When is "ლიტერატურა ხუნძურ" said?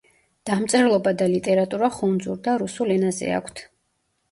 1.33-2.41